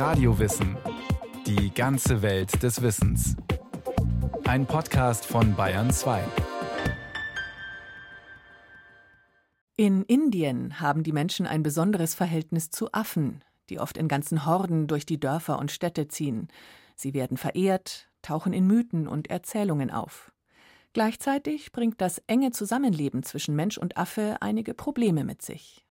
[0.00, 0.78] Radiowissen.
[1.46, 3.36] Die ganze Welt des Wissens.
[4.44, 6.24] Ein Podcast von Bayern 2.
[9.76, 14.86] In Indien haben die Menschen ein besonderes Verhältnis zu Affen, die oft in ganzen Horden
[14.86, 16.48] durch die Dörfer und Städte ziehen.
[16.96, 20.32] Sie werden verehrt, tauchen in Mythen und Erzählungen auf.
[20.94, 25.84] Gleichzeitig bringt das enge Zusammenleben zwischen Mensch und Affe einige Probleme mit sich.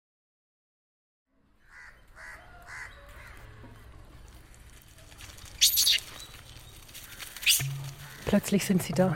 [8.30, 9.16] Plötzlich sind sie da.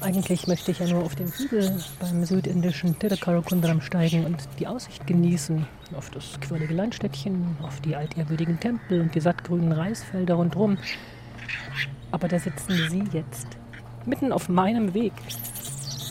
[0.00, 5.06] Eigentlich möchte ich ja nur auf den Hügel beim südindischen Tirukarakundaram steigen und die Aussicht
[5.06, 5.64] genießen.
[5.96, 10.78] Auf das quirlige Landstädtchen, auf die altehrwürdigen Tempel und die sattgrünen Reisfelder rundherum.
[12.10, 13.46] Aber da sitzen sie jetzt,
[14.04, 15.12] mitten auf meinem Weg.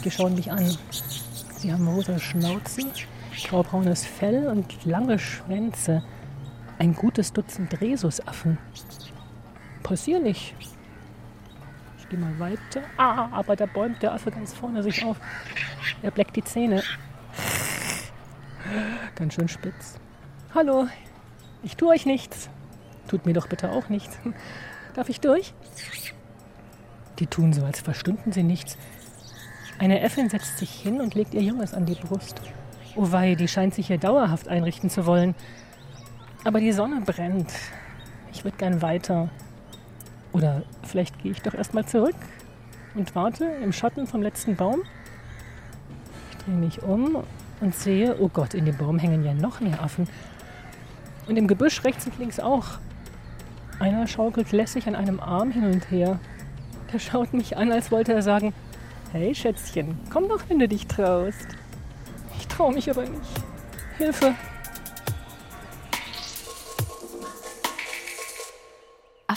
[0.05, 0.77] Die schauen mich an.
[1.57, 2.85] Sie haben rosa Schnauzen,
[3.49, 6.03] graubraunes Fell und lange Schwänze.
[6.77, 8.57] Ein gutes Dutzend Rhesusaffen.
[9.83, 10.55] Passier nicht,
[12.09, 12.81] geh mal weiter.
[12.97, 15.17] Ah, aber da bäumt der Affe ganz vorne sich auf.
[16.01, 16.83] Er bleckt die Zähne.
[19.15, 19.99] Ganz schön spitz.
[20.53, 20.87] Hallo,
[21.63, 22.49] ich tue euch nichts.
[23.07, 24.17] Tut mir doch bitte auch nichts.
[24.93, 25.53] Darf ich durch?
[27.19, 28.77] Die tun so, als verstünden sie nichts.
[29.77, 32.41] Eine Äffin setzt sich hin und legt ihr Junges an die Brust.
[32.95, 35.35] Oh wei, die scheint sich hier dauerhaft einrichten zu wollen.
[36.43, 37.51] Aber die Sonne brennt.
[38.31, 39.29] Ich würde gern weiter.
[40.31, 42.15] Oder vielleicht gehe ich doch erstmal zurück
[42.95, 44.81] und warte im Schatten vom letzten Baum.
[46.31, 47.23] Ich drehe mich um
[47.61, 50.07] und sehe, oh Gott, in dem Baum hängen ja noch mehr Affen.
[51.27, 52.79] Und im Gebüsch rechts und links auch.
[53.79, 56.19] Einer schaukelt lässig an einem Arm hin und her.
[56.91, 58.53] Der schaut mich an, als wollte er sagen,
[59.11, 61.47] hey Schätzchen, komm doch, wenn du dich traust.
[62.37, 63.43] Ich traue mich aber nicht.
[63.97, 64.33] Hilfe,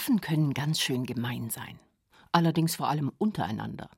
[0.02, 1.78] Affen können ganz schön gemein sein.
[2.32, 3.88] Allerdings vor allem untereinander.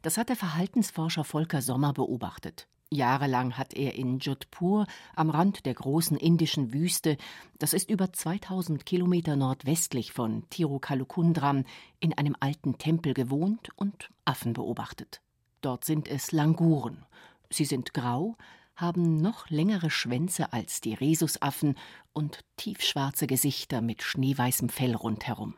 [0.00, 2.66] Das hat der Verhaltensforscher Volker Sommer beobachtet.
[2.90, 7.18] Jahrelang hat er in Jodhpur am Rand der großen indischen Wüste,
[7.58, 11.64] das ist über 2000 Kilometer nordwestlich von Tirukalukundram,
[11.98, 15.20] in einem alten Tempel gewohnt und Affen beobachtet.
[15.60, 17.04] Dort sind es Languren.
[17.50, 18.38] Sie sind grau,
[18.80, 21.74] haben noch längere Schwänze als die Rhesusaffen
[22.12, 25.54] und tiefschwarze Gesichter mit schneeweißem Fell rundherum.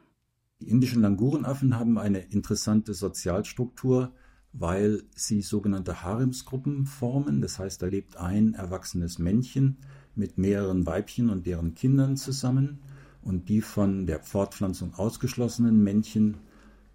[0.60, 4.12] Die indischen Langurenaffen haben eine interessante Sozialstruktur,
[4.52, 7.40] weil sie sogenannte Haremsgruppen formen.
[7.40, 9.78] Das heißt, da lebt ein erwachsenes Männchen
[10.14, 12.80] mit mehreren Weibchen und deren Kindern zusammen.
[13.22, 16.36] Und die von der Fortpflanzung ausgeschlossenen Männchen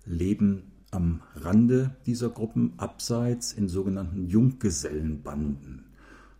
[0.05, 5.86] leben am Rande dieser Gruppen abseits in sogenannten Junggesellenbanden.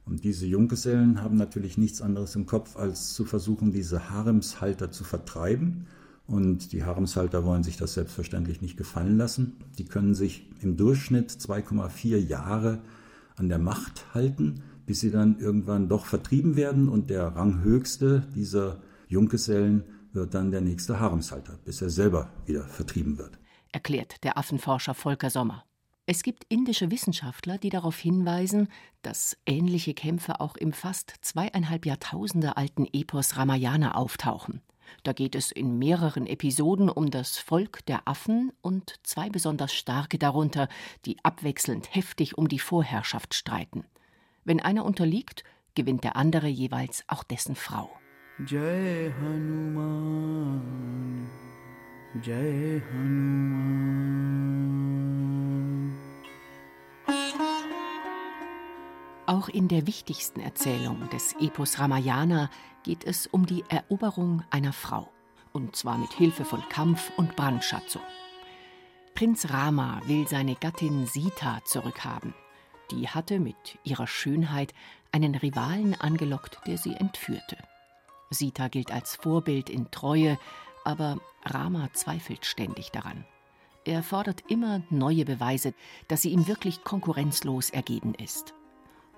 [0.07, 5.03] Und diese Junggesellen haben natürlich nichts anderes im Kopf, als zu versuchen, diese Haremshalter zu
[5.03, 5.85] vertreiben.
[6.28, 9.57] Und die Haremshalter wollen sich das selbstverständlich nicht gefallen lassen.
[9.78, 12.79] Die können sich im Durchschnitt 2,4 Jahre
[13.35, 16.88] an der Macht halten, bis sie dann irgendwann doch vertrieben werden.
[16.88, 23.17] Und der Ranghöchste dieser Junggesellen wird dann der nächste Haremshalter, bis er selber wieder vertrieben
[23.17, 23.38] wird.
[23.73, 25.66] Erklärt der Affenforscher Volker Sommer.
[26.09, 28.69] Es gibt indische Wissenschaftler, die darauf hinweisen,
[29.01, 34.62] dass ähnliche Kämpfe auch im fast zweieinhalb Jahrtausende alten Epos Ramayana auftauchen.
[35.03, 40.17] Da geht es in mehreren Episoden um das Volk der Affen und zwei besonders starke
[40.17, 40.69] darunter,
[41.06, 43.84] die abwechselnd heftig um die Vorherrschaft streiten.
[44.46, 45.44] Wenn einer unterliegt,
[45.75, 47.90] gewinnt der andere jeweils auch dessen Frau.
[48.47, 50.62] Jai Hanuman,
[52.23, 54.28] Jai Hanuman.
[59.27, 62.49] Auch in der wichtigsten Erzählung des Epos Ramayana
[62.83, 65.09] geht es um die Eroberung einer Frau,
[65.51, 68.01] und zwar mit Hilfe von Kampf und Brandschatzung.
[69.16, 72.33] Prinz Rama will seine Gattin Sita zurückhaben.
[72.91, 74.73] Die hatte mit ihrer Schönheit
[75.11, 77.57] einen Rivalen angelockt, der sie entführte.
[78.29, 80.40] Sita gilt als Vorbild in Treue,
[80.85, 83.25] aber Rama zweifelt ständig daran.
[83.84, 85.73] Er fordert immer neue Beweise,
[86.07, 88.53] dass sie ihm wirklich konkurrenzlos ergeben ist.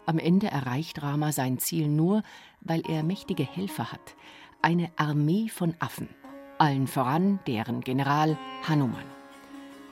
[0.09, 2.23] Am Ende erreicht Rama sein Ziel nur,
[2.61, 4.15] weil er mächtige Helfer hat,
[4.59, 6.09] eine Armee von Affen,
[6.57, 8.35] allen voran deren General
[8.67, 9.05] Hanuman.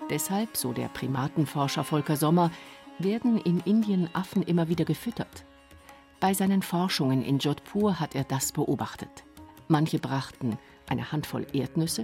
[0.10, 2.50] Deshalb, so der Primatenforscher Volker Sommer,
[2.98, 5.46] werden in Indien Affen immer wieder gefüttert.
[6.20, 9.24] Bei seinen Forschungen in Jodhpur hat er das beobachtet.
[9.68, 10.58] Manche brachten
[10.90, 12.02] eine Handvoll Erdnüsse,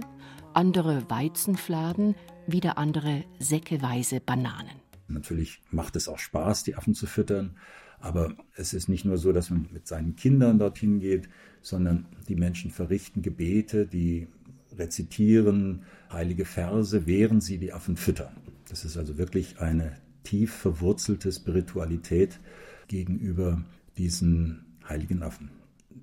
[0.52, 2.14] andere Weizenfladen,
[2.46, 4.84] wieder andere säckeweise Bananen.
[5.08, 7.56] Natürlich macht es auch Spaß, die Affen zu füttern.
[8.00, 11.28] Aber es ist nicht nur so, dass man mit seinen Kindern dorthin geht,
[11.62, 14.28] sondern die Menschen verrichten Gebete, die
[14.76, 18.34] rezitieren heilige Verse, während sie die Affen füttern.
[18.68, 19.92] Das ist also wirklich eine
[20.24, 22.40] tief verwurzelte Spiritualität
[22.88, 23.62] gegenüber
[23.96, 25.50] diesen heiligen Affen.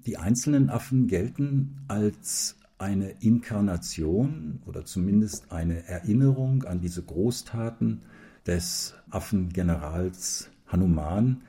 [0.06, 8.02] Die einzelnen Affen gelten als eine Inkarnation oder zumindest eine Erinnerung an diese Großtaten
[8.48, 11.44] des Affengenerals Hanuman,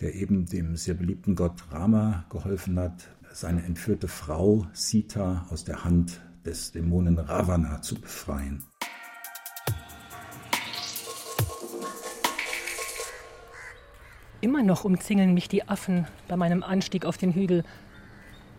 [0.00, 5.84] der eben dem sehr beliebten Gott Rama geholfen hat, seine entführte Frau Sita aus der
[5.84, 8.64] Hand des Dämonen Ravana zu befreien.
[14.40, 17.64] Immer noch umzingeln mich die Affen bei meinem Anstieg auf den Hügel.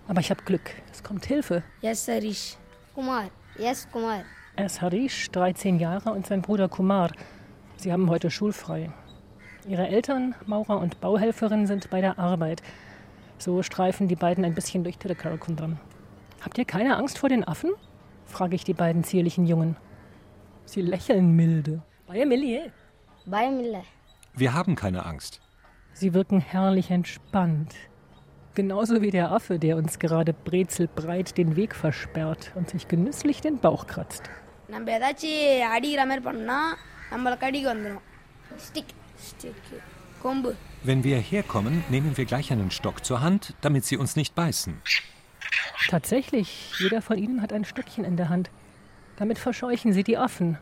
[0.09, 0.71] Aber ich habe Glück.
[0.91, 1.63] Es kommt Hilfe.
[1.81, 2.57] Yes, Harish.
[2.93, 3.29] Kumar.
[3.57, 4.23] Yes, Kumar.
[4.57, 7.11] Er ist Harish, 13 Jahre, und sein Bruder Kumar.
[7.77, 8.91] Sie haben heute schulfrei.
[9.69, 12.63] Ihre Eltern, Maurer und Bauhelferin, sind bei der Arbeit.
[13.37, 15.77] So streifen die beiden ein bisschen durch Tirukarakunram.
[16.41, 17.69] Habt ihr keine Angst vor den Affen?
[18.25, 19.75] frage ich die beiden zierlichen Jungen.
[20.65, 21.83] Sie lächeln milde.
[24.33, 25.39] Wir haben keine Angst.
[25.93, 27.75] Sie wirken herrlich entspannt.
[28.55, 33.59] Genauso wie der Affe, der uns gerade brezelbreit den Weg versperrt und sich genüsslich den
[33.59, 34.31] Bauch kratzt.
[40.83, 44.81] Wenn wir herkommen, nehmen wir gleich einen Stock zur Hand, damit sie uns nicht beißen.
[45.89, 48.49] Tatsächlich, jeder von ihnen hat ein Stöckchen in der Hand.
[49.17, 50.57] Damit verscheuchen sie die Affen.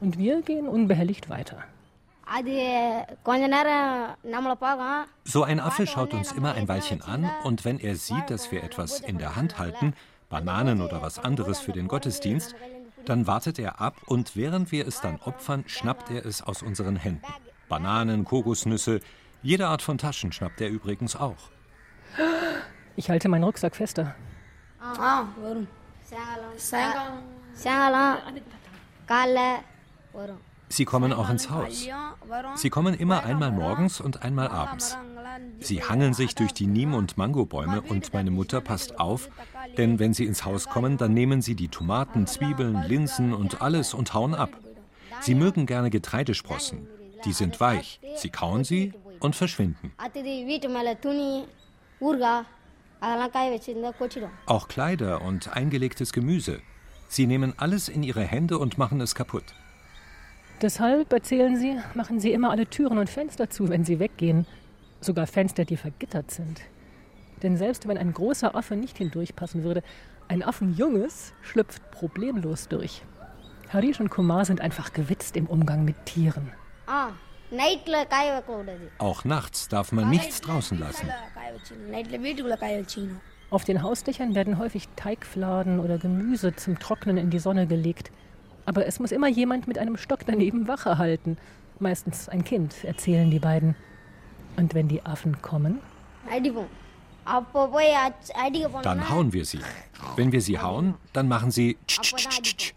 [0.00, 1.64] Und wir gehen unbehelligt weiter.
[5.24, 8.64] So ein Affe schaut uns immer ein Weilchen an und wenn er sieht, dass wir
[8.64, 9.94] etwas in der Hand halten,
[10.30, 12.54] Bananen oder was anderes für den Gottesdienst,
[13.04, 16.96] dann wartet er ab und während wir es dann opfern, schnappt er es aus unseren
[16.96, 17.26] Händen.
[17.74, 19.00] Bananen, Kokosnüsse,
[19.42, 21.50] jede Art von Taschen schnappt er übrigens auch.
[22.94, 24.14] Ich halte meinen Rucksack fester.
[24.80, 25.66] Ah, warum?
[30.68, 31.88] Sie kommen auch ins Haus.
[32.54, 34.96] Sie kommen immer einmal morgens und einmal abends.
[35.58, 39.28] Sie hangeln sich durch die Niem- und Mangobäume und meine Mutter passt auf,
[39.76, 43.94] denn wenn sie ins Haus kommen, dann nehmen sie die Tomaten, Zwiebeln, Linsen und alles
[43.94, 44.50] und hauen ab.
[45.18, 46.86] Sie mögen gerne Getreidesprossen.
[47.24, 48.00] Die sind weich.
[48.16, 49.92] Sie kauen sie und verschwinden.
[54.46, 56.60] Auch Kleider und eingelegtes Gemüse.
[57.08, 59.44] Sie nehmen alles in ihre Hände und machen es kaputt.
[60.62, 64.46] Deshalb, erzählen sie, machen sie immer alle Türen und Fenster zu, wenn sie weggehen.
[65.00, 66.62] Sogar Fenster, die vergittert sind.
[67.42, 69.82] Denn selbst wenn ein großer Affe nicht hindurchpassen würde,
[70.28, 73.02] ein Affenjunges schlüpft problemlos durch.
[73.68, 76.52] Harish und Kumar sind einfach gewitzt im Umgang mit Tieren.
[78.98, 81.08] Auch nachts darf man nichts draußen lassen.
[83.50, 88.10] Auf den Hausdächern werden häufig Teigfladen oder Gemüse zum Trocknen in die Sonne gelegt.
[88.66, 91.36] Aber es muss immer jemand mit einem Stock daneben Wache halten.
[91.78, 93.76] Meistens ein Kind, erzählen die beiden.
[94.56, 95.80] Und wenn die Affen kommen?
[98.82, 99.60] Dann hauen wir sie.
[100.16, 102.74] Wenn wir sie hauen, dann machen sie tsch, tsch, tsch, tsch.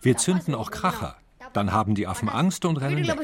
[0.00, 1.16] Wir zünden auch Kracher.
[1.52, 3.16] Dann haben die Affen Angst und rennen weg.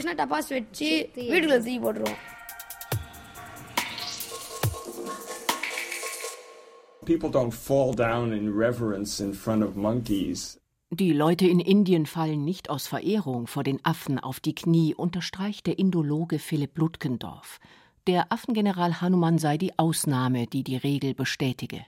[7.07, 10.61] People don't fall down in reverence in front of monkeys.
[10.91, 15.67] Die Leute in Indien fallen nicht aus Verehrung vor den Affen auf die Knie, unterstreicht
[15.67, 17.61] der Indologe Philipp Ludkendorf.
[18.07, 21.85] Der Affengeneral Hanuman sei die Ausnahme, die die Regel bestätige.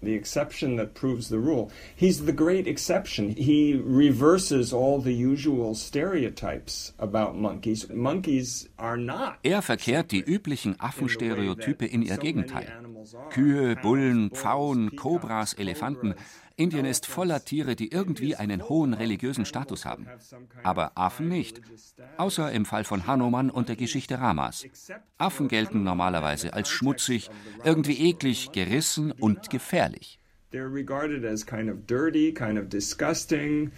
[0.00, 1.70] The exception that proves the rule.
[1.96, 3.30] He's the great exception.
[3.30, 7.88] He reverses all the usual stereotypes about monkeys.
[7.88, 9.38] Monkeys are not.
[9.44, 12.72] Er verkehrt die üblichen Affenstereotype in ihr Gegenteil.
[13.30, 16.14] Kühe, Bullen, Pfauen, Kobras, Elefanten.
[16.58, 20.08] Indien ist voller Tiere, die irgendwie einen hohen religiösen Status haben.
[20.64, 21.60] Aber Affen nicht.
[22.16, 24.66] Außer im Fall von Hanuman und der Geschichte Ramas.
[25.18, 27.30] Affen gelten normalerweise als schmutzig,
[27.62, 30.18] irgendwie eklig, gerissen und gefährlich.
[30.52, 33.70] They're regarded as kind of dirty, kind of disgusting,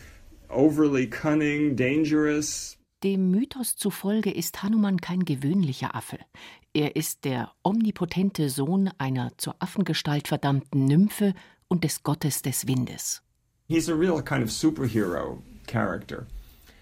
[0.49, 2.79] overly cunning, dangerous.
[3.03, 6.19] Dem Mythos zufolge ist Hanuman kein gewöhnlicher Affe.
[6.73, 11.35] Er ist der omnipotente Sohn einer zur Affengestalt verdammten Nymphe
[11.71, 13.23] und des Gottes des Windes.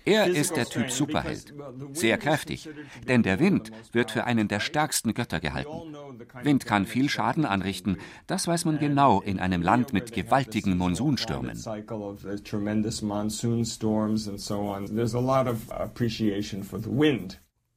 [0.05, 1.53] Er ist der Typ Superheld.
[1.93, 2.67] Sehr kräftig,
[3.07, 5.95] denn der Wind wird für einen der stärksten Götter gehalten.
[6.43, 11.63] Wind kann viel Schaden anrichten, das weiß man genau in einem Land mit gewaltigen Monsunstürmen.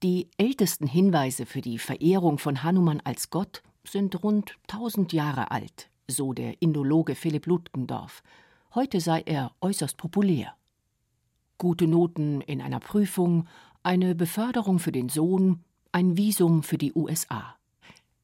[0.04, 5.91] Die ältesten Hinweise für die Verehrung von Hanuman als Gott sind rund 1000 Jahre alt,
[6.12, 8.22] so der Indologe Philipp Ludgendorff.
[8.76, 10.54] Heute sei er äußerst populär.
[11.58, 13.48] Gute Noten in einer Prüfung,
[13.84, 17.56] eine Beförderung für den Sohn, ein Visum für die USA.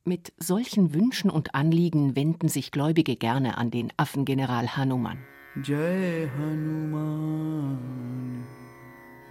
[0.05, 5.17] Mit solchen Wünschen und Anliegen wenden sich Gläubige gerne an den Affengeneral Hanuman.
[5.63, 7.79] Jai Hanuman,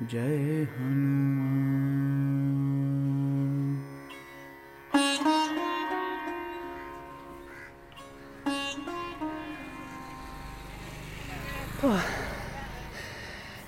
[0.08, 2.85] Jai Hanuman.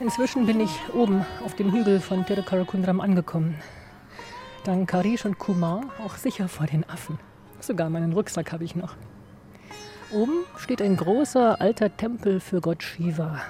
[0.01, 3.57] Inzwischen bin ich oben auf dem Hügel von Tirukarakunram angekommen.
[4.65, 7.19] Dank Karish und Kumar auch sicher vor den Affen.
[7.61, 8.95] Sogar meinen Rucksack habe ich noch.
[10.13, 13.41] Oben steht ein großer alter Tempel für Gott Shiva.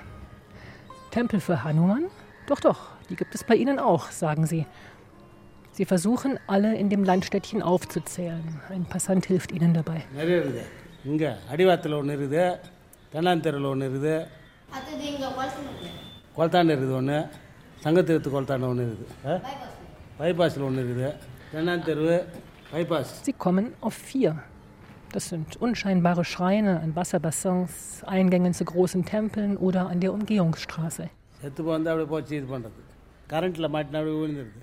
[1.10, 2.04] Tempel für Hanuman?
[2.46, 4.66] Doch, doch, die gibt es bei Ihnen auch, sagen Sie.
[5.72, 8.42] Sie versuchen, alle in dem Landstädtchen aufzuzählen.
[8.68, 10.02] Ein Passant hilft Ihnen dabei.
[16.35, 17.17] கொளத்தாண்டு இருக்குது ஒன்று
[17.83, 19.35] சங்கத்திருத்து கொளத்தாண்டு ஒன்று இருக்குது
[20.21, 21.11] பைபாஸில் ஒன்று இருக்குது
[21.51, 22.17] தென்னான் தெருவு
[22.73, 24.31] bypass Sie kommen auf vier.
[25.13, 27.73] Das sind unscheinbare Schreine an Wasserbassins,
[28.13, 31.07] Eingängen zu großen Tempeln oder an der Umgehungsstraße.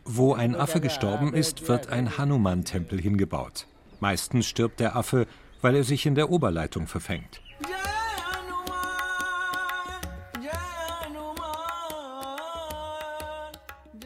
[0.04, 3.66] Wo ein Affe gestorben ist, wird ein Hanuman-Tempel hingebaut.
[4.00, 5.20] Meistens stirbt der Affe,
[5.62, 7.40] weil er sich in der Oberleitung verfängt.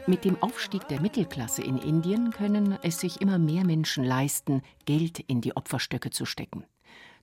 [0.06, 5.20] Mit dem Aufstieg der Mittelklasse in Indien können es sich immer mehr Menschen leisten, Geld
[5.20, 6.64] in die Opferstöcke zu stecken.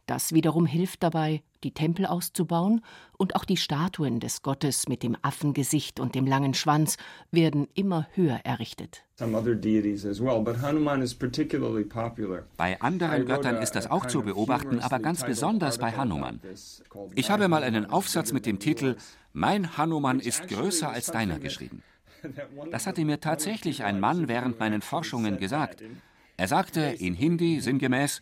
[0.05, 2.81] Das wiederum hilft dabei, die Tempel auszubauen,
[3.17, 6.95] und auch die Statuen des Gottes mit dem Affengesicht und dem langen Schwanz
[7.29, 9.03] werden immer höher errichtet.
[12.57, 16.39] Bei anderen Göttern ist das auch zu beobachten, aber ganz besonders bei Hanuman.
[17.15, 18.95] Ich habe mal einen Aufsatz mit dem Titel
[19.33, 21.83] Mein Hanuman ist größer als deiner geschrieben.
[22.71, 25.83] Das hatte mir tatsächlich ein Mann während meinen Forschungen gesagt.
[26.37, 28.21] Er sagte in Hindi sinngemäß,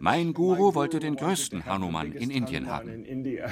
[0.00, 3.06] mein Guru wollte den größten Hanuman in Indien haben.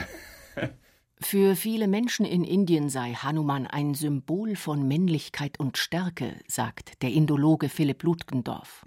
[1.21, 7.13] Für viele Menschen in Indien sei Hanuman ein Symbol von Männlichkeit und Stärke, sagt der
[7.13, 8.83] Indologe Philipp Ludgendorff.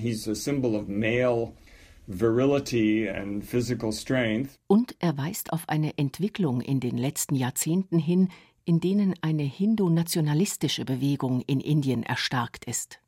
[4.68, 8.30] Und er weist auf eine Entwicklung in den letzten Jahrzehnten hin,
[8.68, 13.00] in denen eine hindu-nationalistische Bewegung in Indien erstarkt ist.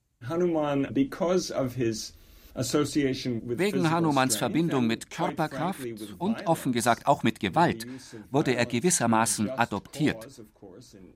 [2.56, 5.86] Wegen Hanumans Verbindung mit Körperkraft
[6.18, 7.86] und offen gesagt auch mit Gewalt
[8.32, 10.28] wurde er gewissermaßen adoptiert,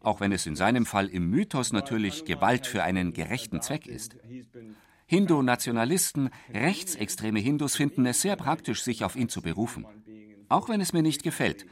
[0.01, 4.17] auch wenn es in seinem Fall im Mythos natürlich Gewalt für einen gerechten Zweck ist.
[5.05, 9.85] Hindu-Nationalisten, rechtsextreme Hindus finden es sehr praktisch, sich auf ihn zu berufen.
[10.49, 11.65] Auch wenn es mir nicht gefällt.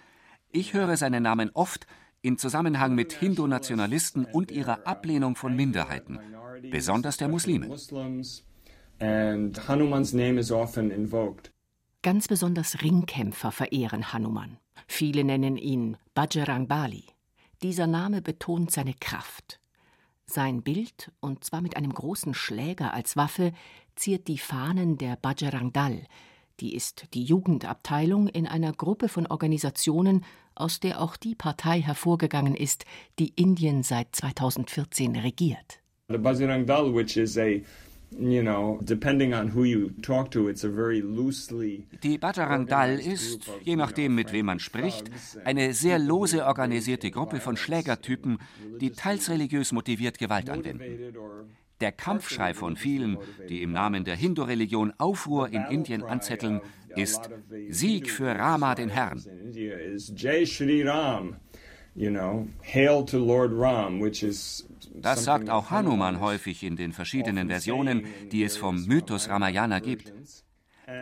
[0.53, 1.85] Ich höre seinen Namen oft,
[2.21, 6.19] in Zusammenhang mit Hindu-Nationalisten und ihrer Ablehnung von Minderheiten,
[6.69, 7.75] besonders der Muslime.
[12.03, 14.57] Ganz besonders Ringkämpfer verehren Hanuman.
[14.87, 17.05] Viele nennen ihn Bajrang Bali.
[17.61, 19.59] Dieser Name betont seine Kraft.
[20.25, 23.51] Sein Bild, und zwar mit einem großen Schläger als Waffe,
[23.95, 26.07] ziert die Fahnen der Bajrang Dal,
[26.61, 30.23] die ist die Jugendabteilung in einer Gruppe von Organisationen,
[30.55, 32.85] aus der auch die Partei hervorgegangen ist,
[33.19, 35.79] die Indien seit 2014 regiert.
[42.03, 45.09] Die Bajrang Dal ist, je nachdem mit wem man spricht,
[45.45, 48.39] eine sehr lose organisierte Gruppe von Schlägertypen,
[48.81, 51.15] die teils religiös motiviert Gewalt anwenden.
[51.81, 53.17] Der Kampfschrei von vielen,
[53.50, 56.61] die im Namen der Hindu-Religion Aufruhr in Indien anzetteln,
[56.95, 57.29] ist
[57.69, 59.23] Sieg für Rama, den Herrn.
[65.01, 70.13] Das sagt auch Hanuman häufig in den verschiedenen Versionen, die es vom Mythos Ramayana gibt.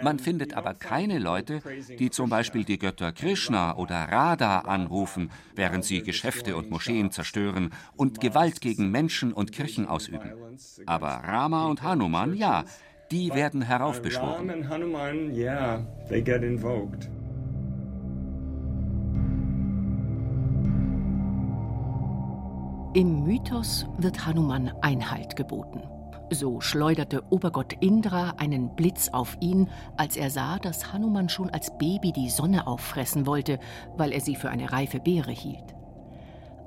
[0.03, 1.61] Man findet aber keine Leute,
[1.97, 7.71] die zum Beispiel die Götter Krishna oder Radha anrufen, während sie Geschäfte und Moscheen zerstören
[7.95, 10.31] und Gewalt gegen Menschen und Kirchen ausüben.
[10.85, 12.65] Aber Rama und Hanuman, ja,
[13.11, 14.49] die werden heraufbeschworen.
[22.95, 25.83] Im Mythos wird Hanuman Einhalt geboten.
[26.31, 29.67] So schleuderte Obergott Indra einen Blitz auf ihn,
[29.97, 33.59] als er sah, dass Hanuman schon als Baby die Sonne auffressen wollte,
[33.97, 35.75] weil er sie für eine reife Beere hielt.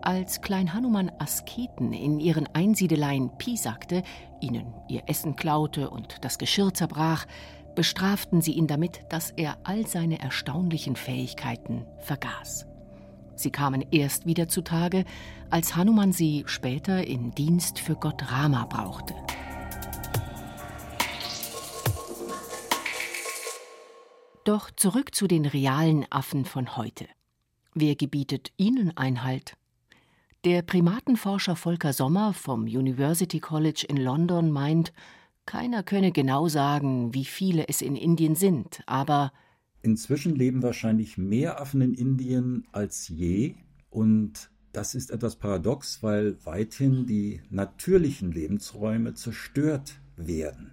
[0.01, 4.03] Als Klein Hanuman Asketen in ihren Einsiedeleien piesagte,
[4.41, 7.25] ihnen ihr Essen klaute und das Geschirr zerbrach,
[7.77, 12.67] bestraften sie ihn damit, dass er all seine erstaunlichen Fähigkeiten vergaß.
[13.37, 15.05] Sie kamen erst wieder zutage,
[15.51, 19.15] als Hanuman sie später in Dienst für Gott Rama brauchte.
[24.45, 27.07] Doch zurück zu den realen Affen von heute.
[27.75, 29.57] Wer gebietet ihnen Einhalt?
[30.45, 34.93] Der Primatenforscher Volker Sommer vom University College in London meint,
[35.47, 39.33] keiner könne genau sagen, wie viele es in Indien sind, aber
[39.83, 43.55] Inzwischen leben wahrscheinlich mehr Affen in Indien als je
[43.91, 50.73] und das ist etwas paradox, weil weithin die natürlichen Lebensräume zerstört werden.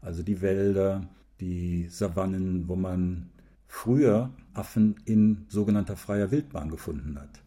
[0.00, 1.08] Also die Wälder,
[1.40, 3.30] die Savannen, wo man
[3.66, 7.42] früher Affen in sogenannter freier Wildbahn gefunden hat.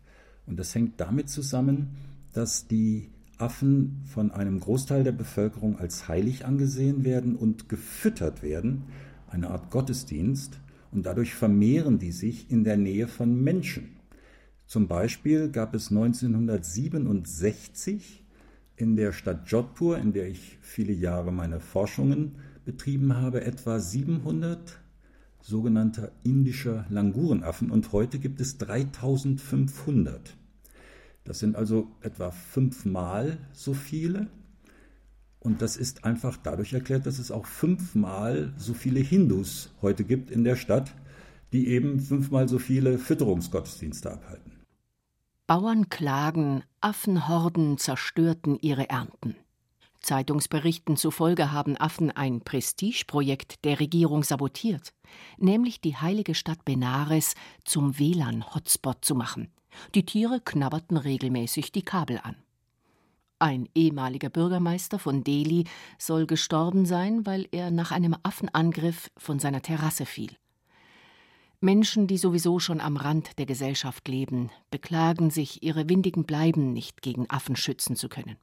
[0.46, 1.96] Und das hängt damit zusammen,
[2.34, 8.84] dass die Affen von einem Großteil der Bevölkerung als heilig angesehen werden und gefüttert werden,
[9.30, 10.60] eine Art Gottesdienst,
[10.92, 13.98] und dadurch vermehren die sich in der Nähe von Menschen.
[14.66, 18.24] Zum Beispiel gab es 1967
[18.78, 22.36] in der Stadt Jodhpur, in der ich viele Jahre meine Forschungen
[22.68, 24.78] betrieben habe, etwa 700
[25.42, 30.36] sogenannter indischer Langurenaffen und heute gibt es 3500.
[31.24, 34.28] Das sind also etwa fünfmal so viele.
[35.40, 40.30] Und das ist einfach dadurch erklärt, dass es auch fünfmal so viele Hindus heute gibt
[40.30, 40.94] in der Stadt,
[41.54, 44.52] die eben fünfmal so viele Fütterungsgottesdienste abhalten.
[45.48, 49.38] Bauern klagen, Affenhorden zerstörten ihre Ernten.
[50.02, 54.94] Zeitungsberichten zufolge haben Affen ein Prestigeprojekt der Regierung sabotiert,
[55.38, 59.52] nämlich die heilige Stadt Benares zum WLAN-Hotspot zu machen.
[59.96, 62.36] Die Tiere knabberten regelmäßig die Kabel an.
[63.40, 65.66] Ein ehemaliger Bürgermeister von Delhi
[66.00, 70.32] soll gestorben sein, weil er nach einem Affenangriff von seiner Terrasse fiel.
[71.60, 77.02] Menschen, die sowieso schon am Rand der Gesellschaft leben, beklagen sich, ihre windigen Bleiben nicht
[77.02, 78.38] gegen Affen schützen zu können.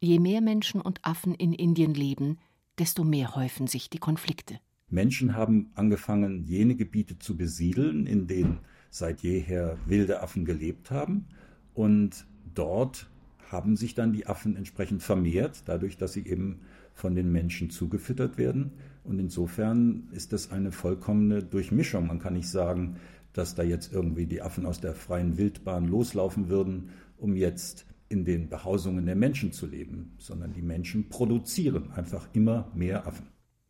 [0.00, 2.38] Je mehr Menschen und Affen in Indien leben,
[2.78, 4.60] desto mehr häufen sich die Konflikte.
[4.88, 8.58] Menschen haben angefangen, jene Gebiete zu besiedeln, in denen
[8.90, 11.26] seit jeher wilde Affen gelebt haben.
[11.74, 13.08] Und dort
[13.50, 16.60] haben sich dann die Affen entsprechend vermehrt, dadurch, dass sie eben
[16.92, 18.72] von den Menschen zugefüttert werden.
[19.02, 22.06] Und insofern ist das eine vollkommene Durchmischung.
[22.06, 22.96] Man kann nicht sagen,
[23.32, 28.24] dass da jetzt irgendwie die Affen aus der freien Wildbahn loslaufen würden, um jetzt in
[28.24, 33.28] den Behausungen der Menschen zu leben, sondern die Menschen produzieren einfach immer mehr Affen.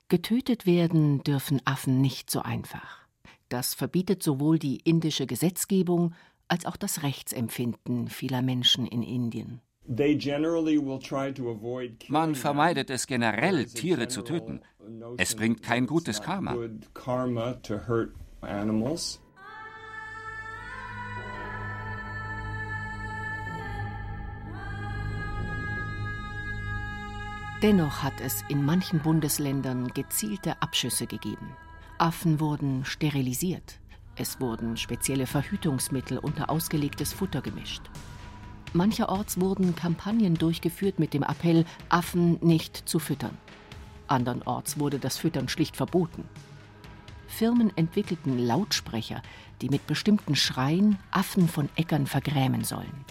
[0.09, 3.07] Getötet werden dürfen Affen nicht so einfach.
[3.49, 6.15] Das verbietet sowohl die indische Gesetzgebung
[6.49, 9.61] als auch das Rechtsempfinden vieler Menschen in Indien.
[12.09, 14.61] Man vermeidet es generell, Tiere zu töten.
[15.17, 16.57] Es bringt kein gutes Karma.
[27.67, 31.51] Dennoch hat es in manchen Bundesländern gezielte Abschüsse gegeben.
[31.99, 33.81] Affen wurden sterilisiert.
[34.15, 37.83] Es wurden spezielle Verhütungsmittel unter ausgelegtes Futter gemischt.
[38.73, 43.37] Mancherorts wurden Kampagnen durchgeführt mit dem Appell, Affen nicht zu füttern.
[44.07, 46.23] Andernorts wurde das Füttern schlicht verboten.
[47.27, 49.23] Firmen entwickelten Lautsprecher,
[49.61, 53.05] die mit bestimmten Schreien Affen von Äckern vergrämen sollen.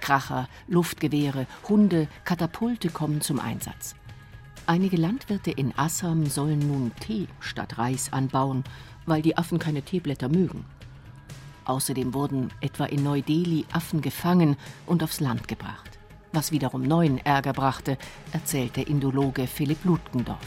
[0.00, 3.94] Kracher, Luftgewehre, Hunde, Katapulte kommen zum Einsatz.
[4.70, 8.62] Einige Landwirte in Assam sollen nun Tee statt Reis anbauen,
[9.04, 10.64] weil die Affen keine Teeblätter mögen.
[11.64, 14.56] Außerdem wurden etwa in Neu-Delhi Affen gefangen
[14.86, 15.98] und aufs Land gebracht.
[16.30, 17.98] Was wiederum neuen Ärger brachte,
[18.32, 20.38] erzählt der Indologe Philipp Ludgendorff.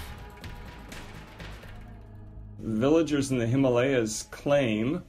[2.59, 5.01] Villagers in the Himalayas claim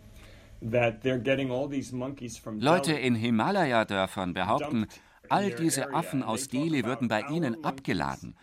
[2.59, 4.87] Leute in Himalaya-Dörfern behaupten,
[5.29, 8.35] all diese Affen aus Delhi würden bei ihnen abgeladen.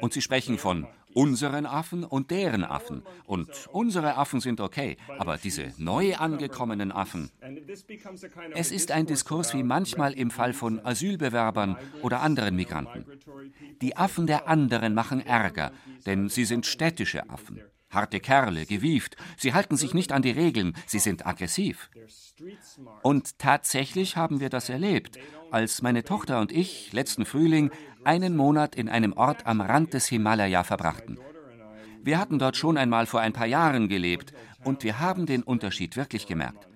[0.00, 3.02] Und sie sprechen von unseren Affen und deren Affen.
[3.24, 7.30] Und unsere Affen sind okay, aber diese neu angekommenen Affen.
[8.54, 13.06] Es ist ein Diskurs wie manchmal im Fall von Asylbewerbern oder anderen Migranten.
[13.80, 15.72] Die Affen der anderen machen Ärger,
[16.06, 17.60] denn sie sind städtische Affen.
[17.90, 21.90] Harte Kerle, gewieft, sie halten sich nicht an die Regeln, sie sind aggressiv.
[23.02, 25.18] Und tatsächlich haben wir das erlebt,
[25.50, 27.70] als meine Tochter und ich letzten Frühling
[28.04, 31.18] einen Monat in einem Ort am Rand des Himalaya verbrachten.
[32.02, 34.32] Wir hatten dort schon einmal vor ein paar Jahren gelebt
[34.64, 36.68] und wir haben den Unterschied wirklich gemerkt.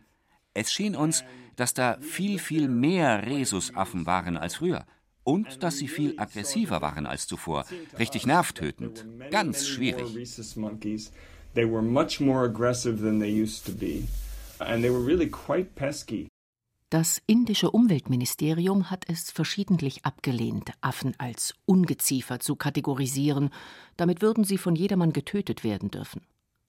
[0.55, 1.25] Es schien uns,
[1.57, 4.85] dass da viel, viel mehr Rhesusaffen waren als früher.
[5.25, 7.65] Und dass sie viel aggressiver waren als zuvor.
[7.99, 9.07] Richtig nervtötend.
[9.31, 10.15] Ganz schwierig.
[11.55, 14.05] They were much more aggressive than they used to be.
[14.59, 16.29] And they were really quite pesky.
[16.93, 23.49] Das indische Umweltministerium hat es verschiedentlich abgelehnt, Affen als Ungeziefer zu kategorisieren,
[23.97, 26.21] damit würden sie von jedermann getötet werden dürfen.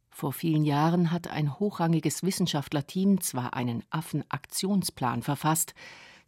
[0.09, 5.73] Vor vielen Jahren hat ein hochrangiges Wissenschaftlerteam zwar einen Affenaktionsplan verfasst,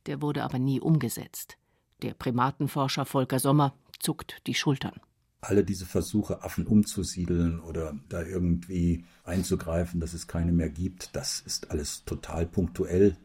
[0.08, 1.58] der wurde aber nie umgesetzt.
[2.06, 5.02] Der Primatenforscher Volker Sommer zuckt die Schultern
[5.42, 11.40] alle diese Versuche, Affen umzusiedeln oder da irgendwie einzugreifen, dass es keine mehr gibt, das
[11.40, 13.16] ist alles total punktuell.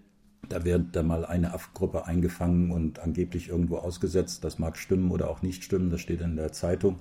[0.48, 4.44] Da wird da mal eine Affengruppe eingefangen und angeblich irgendwo ausgesetzt.
[4.44, 6.98] Das mag stimmen oder auch nicht stimmen, das steht in der Zeitung.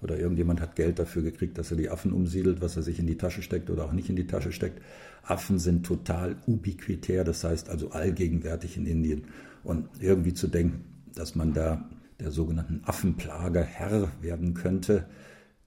[0.00, 3.06] Oder irgendjemand hat Geld dafür gekriegt, dass er die Affen umsiedelt, was er sich in
[3.06, 4.82] die Tasche steckt oder auch nicht in die Tasche steckt.
[5.22, 9.24] Affen sind total ubiquitär, das heißt also allgegenwärtig in Indien.
[9.64, 11.88] Und irgendwie zu denken, dass man da
[12.20, 15.08] der sogenannten Affenplage Herr werden könnte,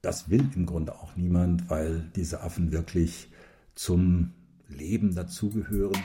[0.02, 3.28] das will im Grunde auch niemand, weil diese Affen wirklich
[3.74, 4.32] zum
[4.68, 6.02] Leben dazugehören.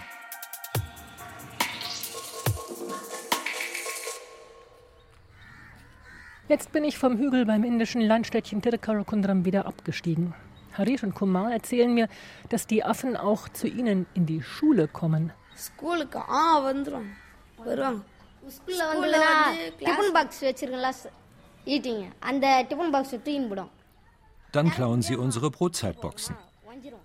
[6.48, 10.34] Jetzt bin ich vom Hügel beim indischen Landstädtchen Tirukarakunram wieder abgestiegen.
[10.74, 12.10] Harish und Kumar erzählen mir,
[12.50, 15.32] dass die Affen auch zu ihnen in die Schule kommen.
[24.52, 26.36] Dann klauen sie unsere Brotzeitboxen.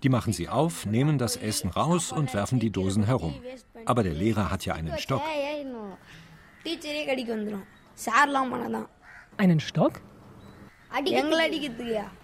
[0.03, 3.35] Die machen sie auf, nehmen das Essen raus und werfen die Dosen herum.
[3.85, 5.21] Aber der Lehrer hat ja einen Stock.
[9.37, 10.01] Einen Stock?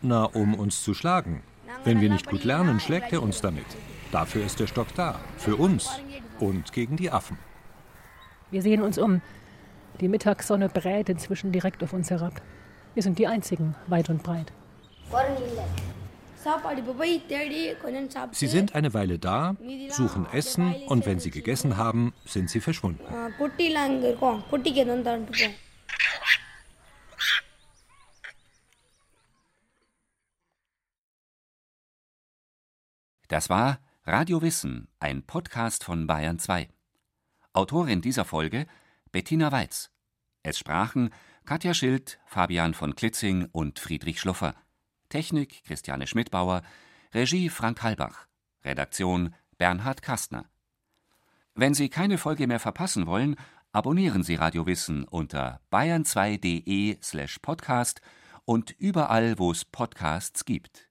[0.01, 1.43] Na, um uns zu schlagen.
[1.83, 3.65] Wenn wir nicht gut lernen, schlägt er uns damit.
[4.11, 5.19] Dafür ist der Stock da.
[5.37, 5.89] Für uns.
[6.39, 7.37] Und gegen die Affen.
[8.53, 9.19] Wir sehen uns um.
[9.99, 12.39] Die Mittagssonne brät inzwischen direkt auf uns herab.
[12.93, 14.53] Wir sind die Einzigen, weit und breit.
[18.31, 19.55] Sie sind eine Weile da,
[19.89, 23.03] suchen Essen und wenn sie gegessen haben, sind sie verschwunden.
[33.29, 36.67] Das war Radio Wissen, ein Podcast von Bayern 2.
[37.53, 38.65] Autorin dieser Folge
[39.11, 39.91] Bettina Weiz.
[40.41, 41.11] Es sprachen
[41.45, 44.55] Katja Schild, Fabian von Klitzing und Friedrich Schluffer.
[45.09, 46.63] Technik Christiane Schmidbauer,
[47.13, 48.27] Regie Frank Halbach,
[48.65, 50.45] Redaktion Bernhard Kastner.
[51.53, 53.35] Wenn Sie keine Folge mehr verpassen wollen,
[53.71, 58.01] abonnieren Sie Radio Wissen unter bayern2.de slash podcast
[58.45, 60.89] und überall, wo es Podcasts gibt.